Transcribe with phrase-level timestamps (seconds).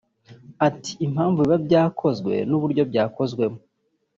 [0.67, 3.59] Ati “Impamvu biba byakozwe n’uburyo byakozwemo